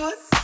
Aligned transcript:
cut. 0.00 0.39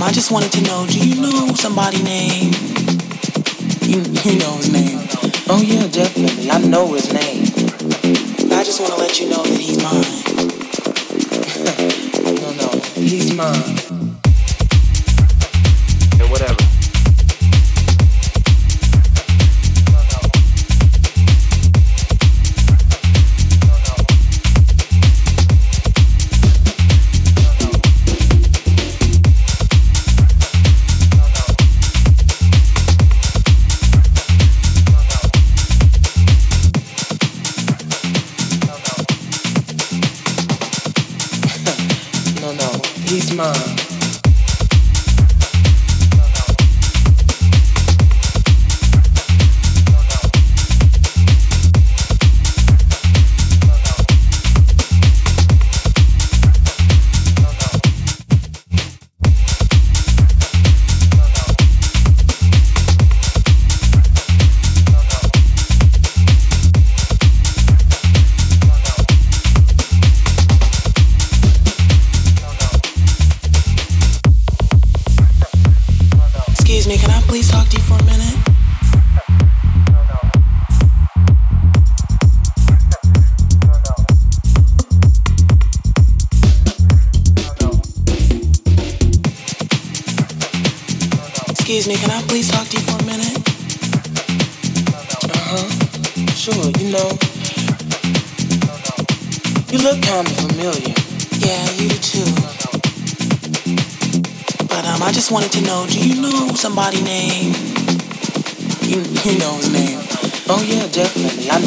Um, 0.00 0.08
I 0.08 0.12
just 0.12 0.30
wanted 0.30 0.50
to 0.52 0.62
know, 0.62 0.86
do 0.86 0.98
you 0.98 1.20
know 1.20 1.52
somebody 1.54 2.02
named? 2.02 2.56
You, 3.82 4.00
you 4.24 4.38
know 4.38 4.56
his 4.56 4.72
name. 4.72 4.98
Oh 5.46 5.62
yeah, 5.62 5.86
definitely. 5.88 6.50
I 6.50 6.58
know 6.58 6.94
his 6.94 7.12
name. 7.12 7.42
I 8.50 8.64
just 8.64 8.80
want 8.80 8.94
to 8.94 8.98
let 8.98 9.20
you 9.20 9.28
know 9.28 9.42
that 9.42 9.60
he's 9.60 9.82
mine. 9.82 10.04
no, 12.40 12.52
no, 12.56 12.70
he's 12.94 13.34
mine. 13.34 13.76
And 16.18 16.30
whatever. 16.30 16.69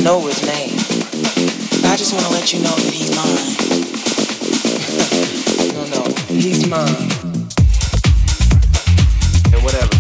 know 0.04 0.20
his 0.28 0.42
name. 0.46 0.76
I 1.86 1.96
just 1.96 2.12
want 2.14 2.26
to 2.26 2.32
let 2.32 2.52
you 2.52 2.60
know 2.60 2.76
that 2.76 2.94
he's 2.94 3.16
mine. 3.16 3.56
no, 5.74 5.86
no, 5.96 6.04
he's 6.28 6.68
mine. 6.68 7.10
And 9.54 9.64
whatever. 9.64 9.93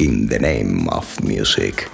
In 0.00 0.28
the 0.28 0.38
name 0.38 0.88
of 0.88 1.22
music. 1.22 1.93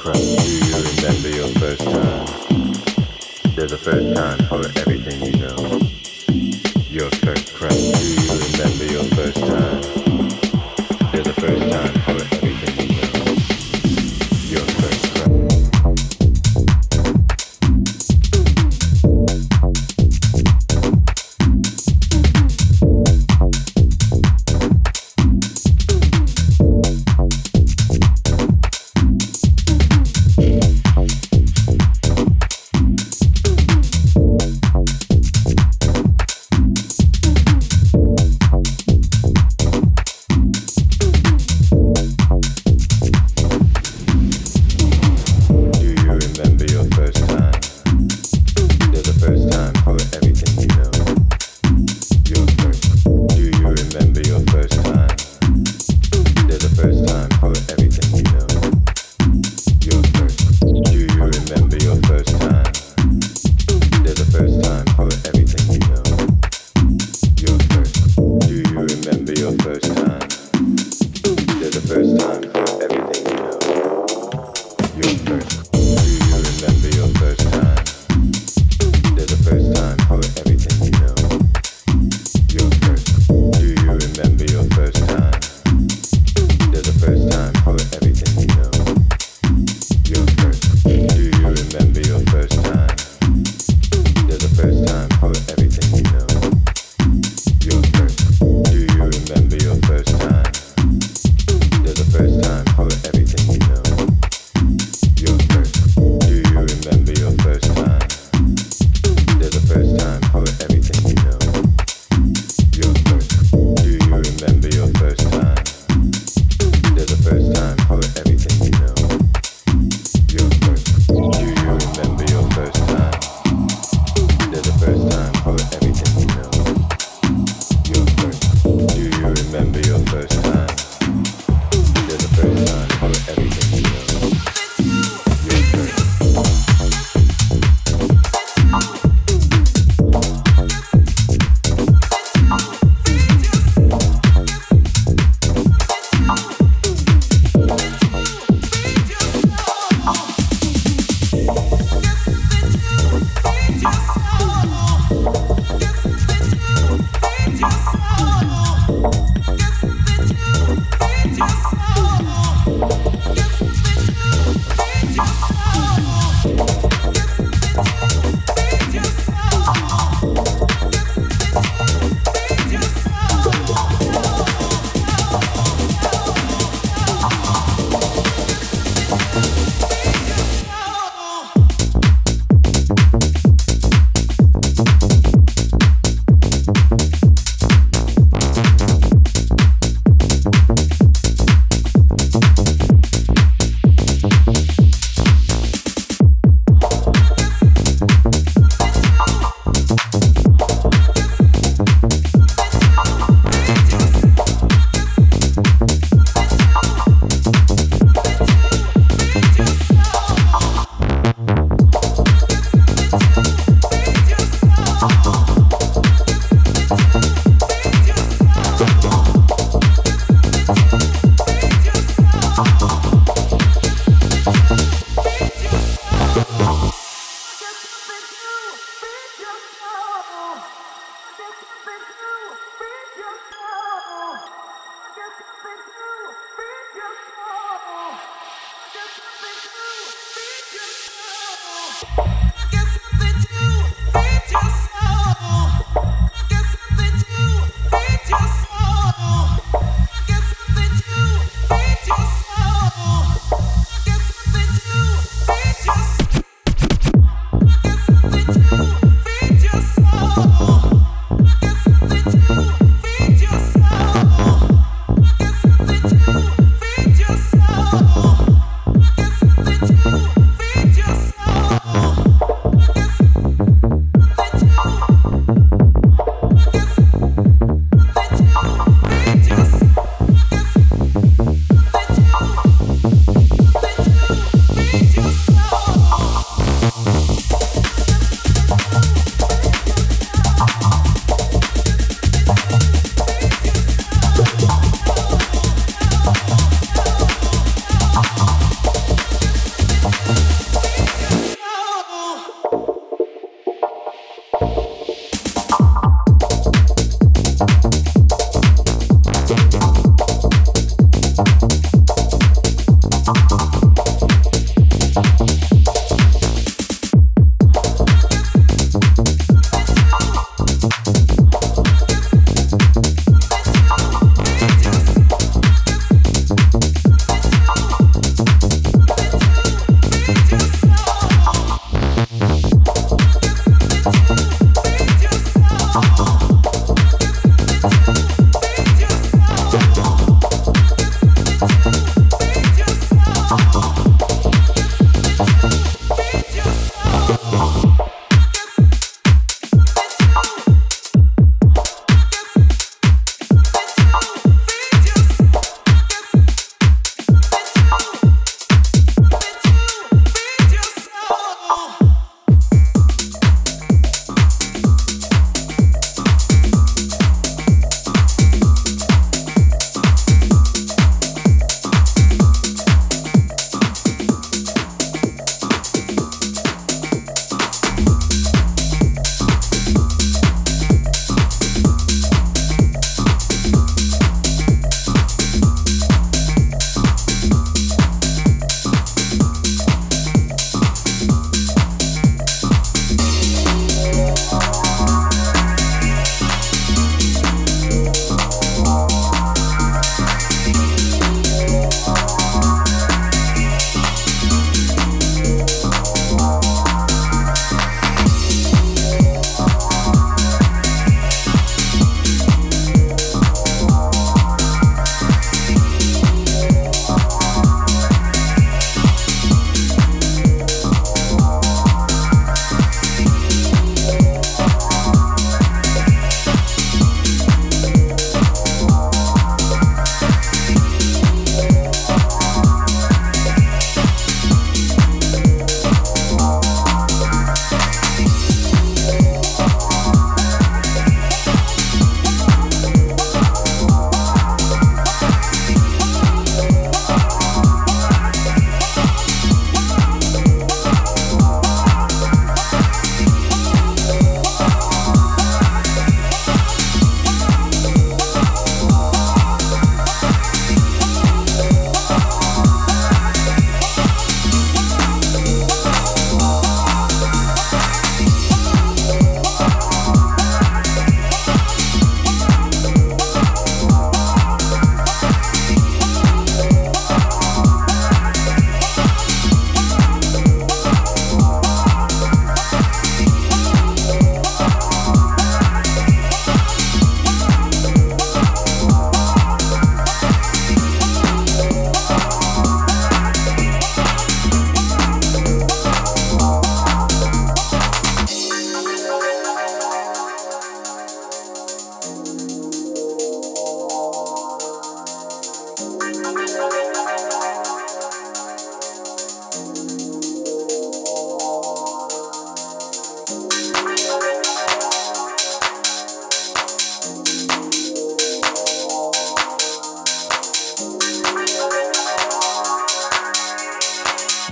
crowd. 0.00 0.16
Do 0.16 0.50
you 0.50 0.76
remember 0.96 1.28
your 1.28 1.48
first 1.60 1.84
time? 1.84 3.54
There's 3.54 3.72
a 3.72 3.76
first 3.76 4.16
time 4.16 4.38
for 4.46 4.66
everything 4.80 5.22
you 5.22 5.38
know. 5.38 5.89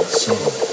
So. 0.00 0.71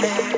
Yeah. 0.00 0.37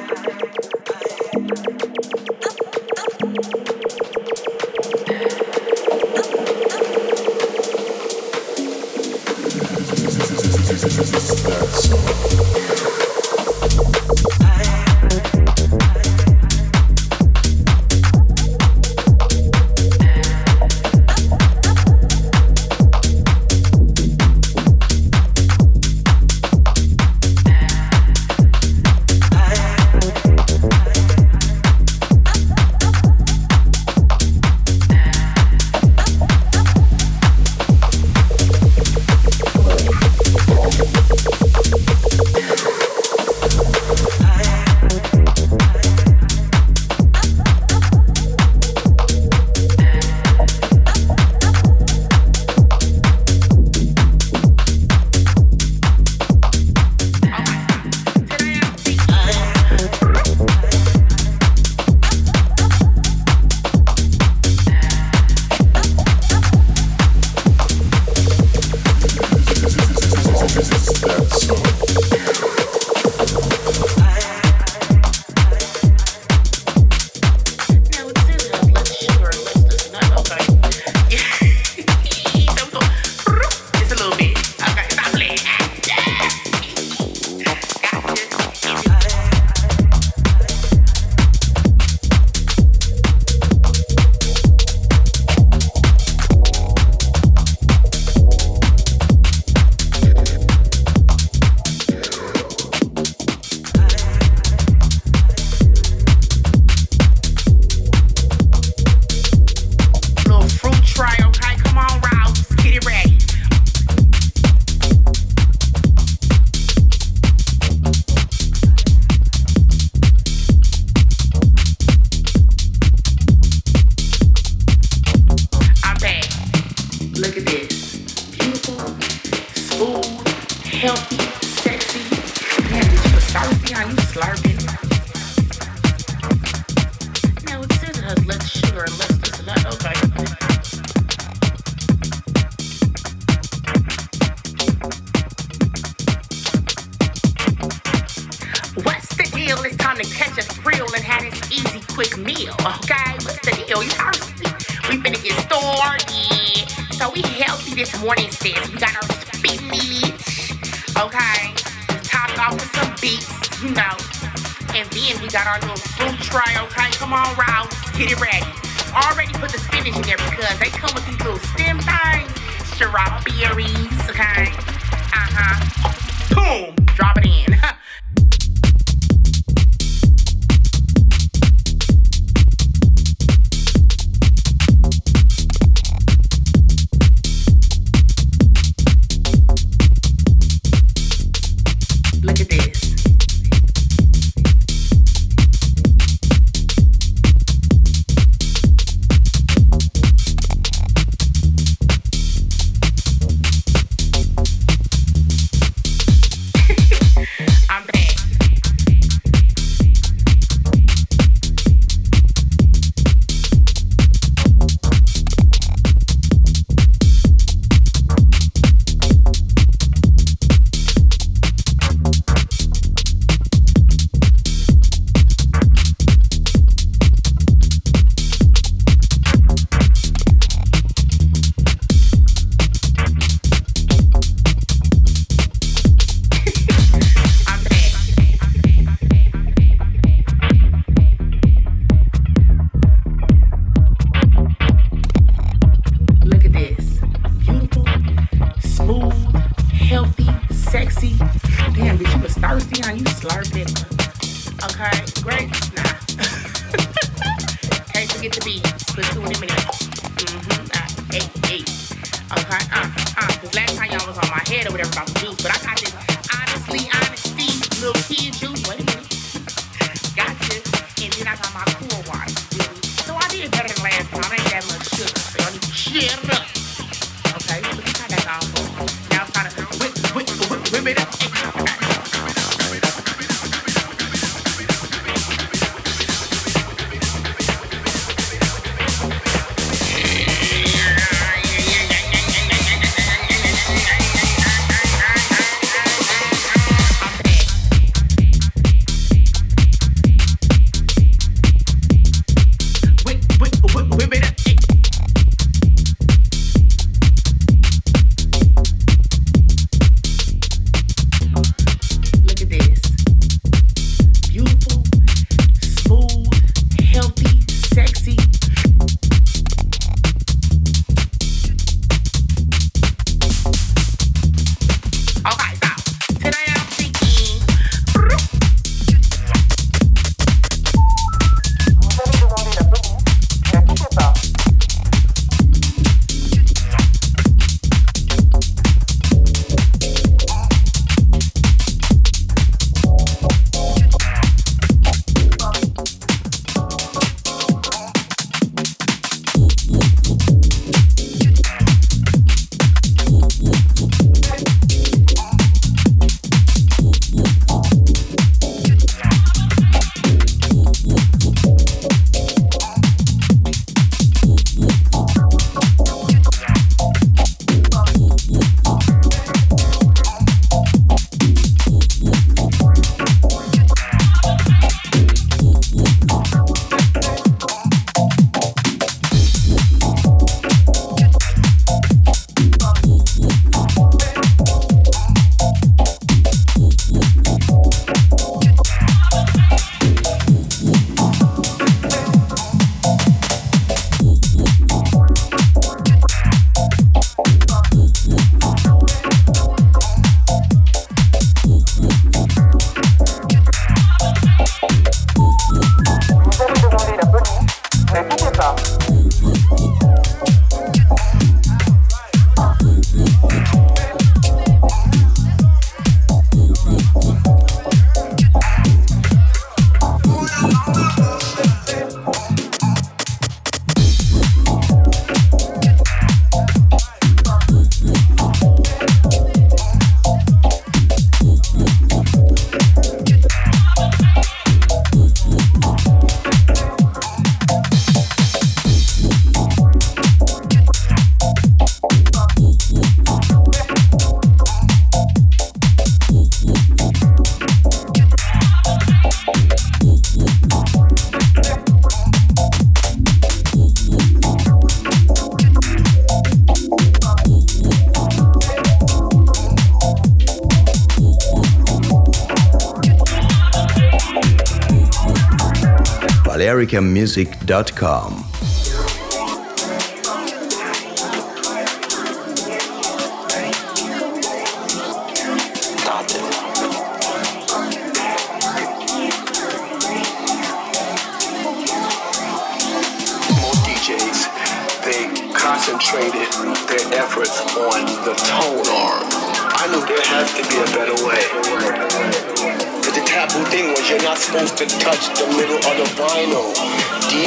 americamusic.com. 466.61 468.30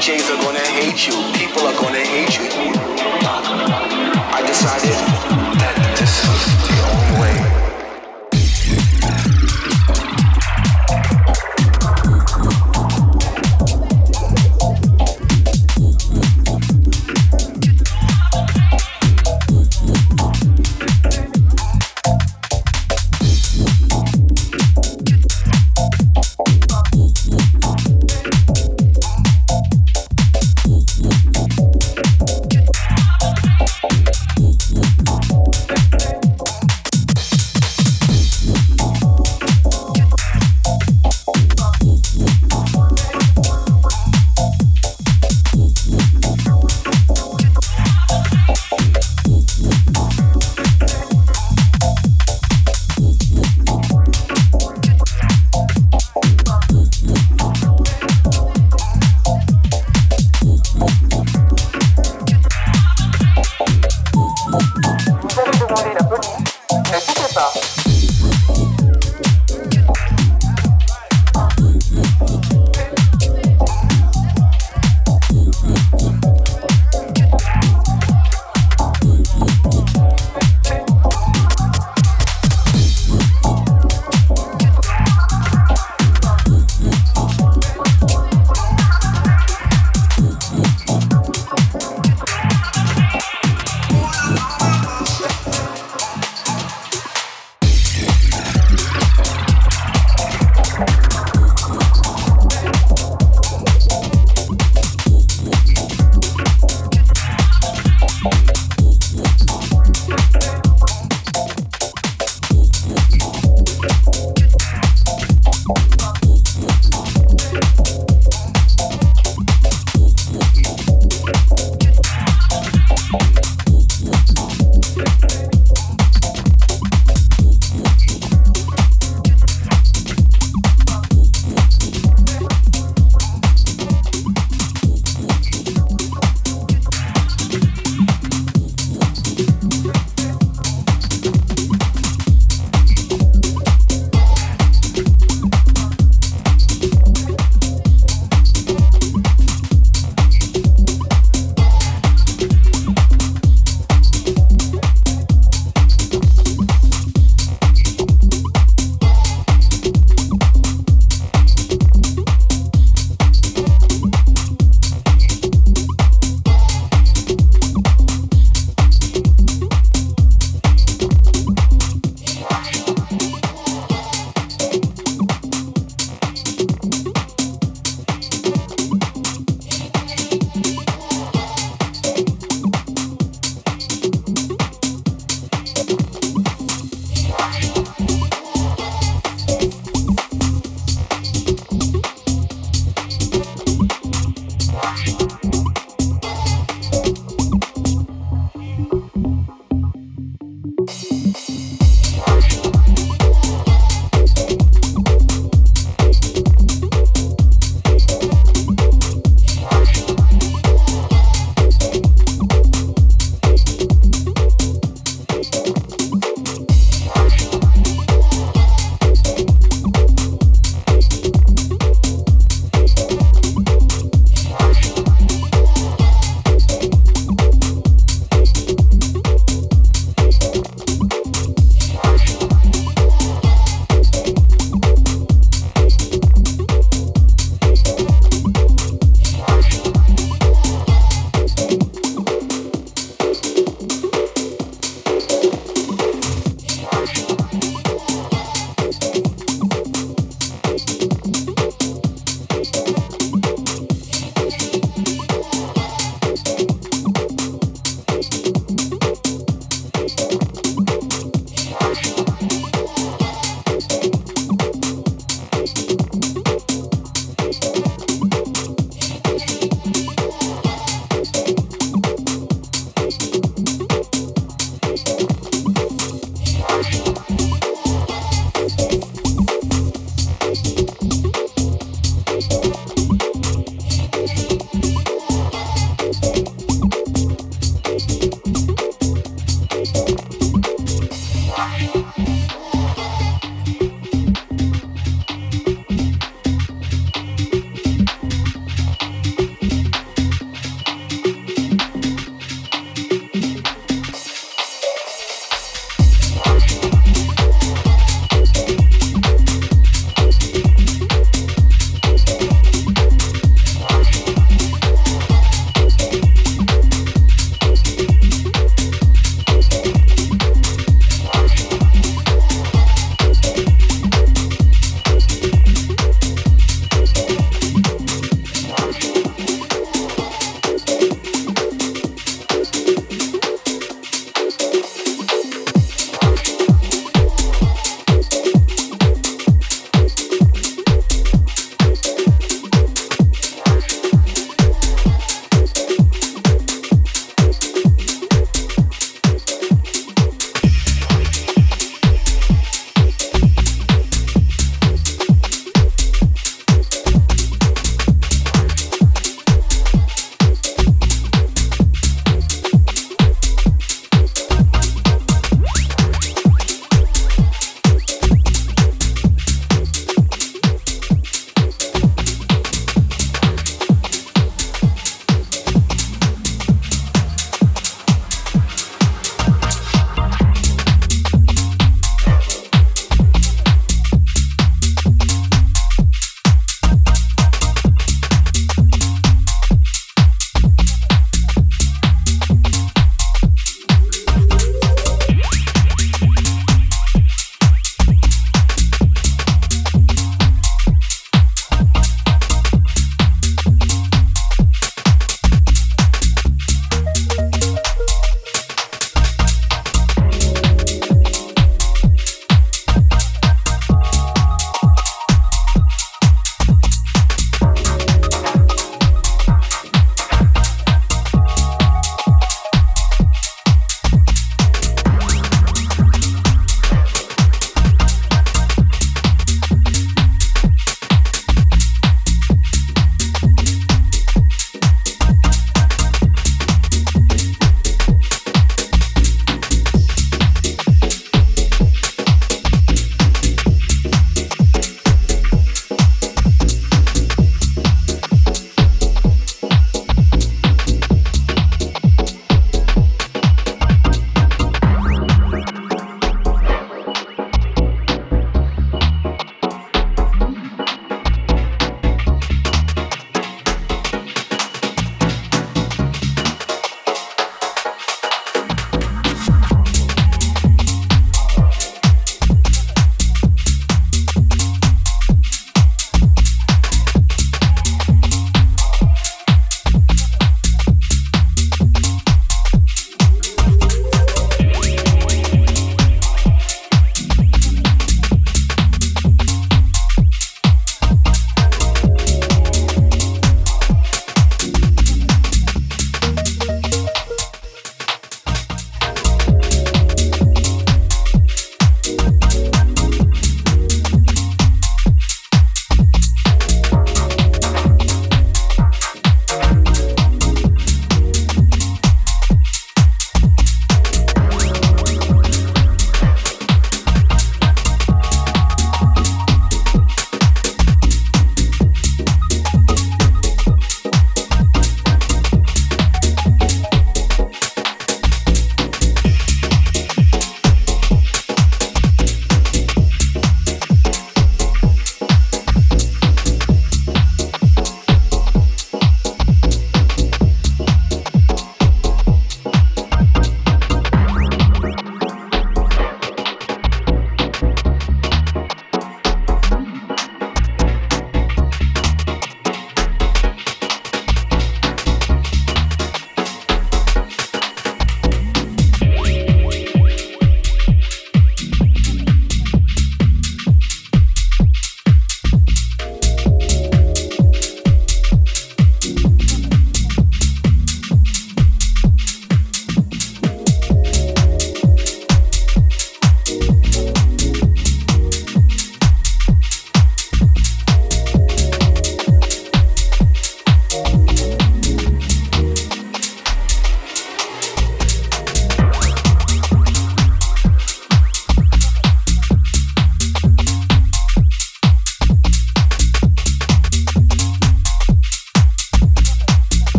DJs 0.00 0.30
are 0.30 0.42
gonna 0.42 0.58
hate 0.60 1.06
you. 1.06 1.12
People 1.34 1.66
are 1.66 1.78
gonna 1.78 1.98
hate 1.98 2.38
you. 2.38 2.79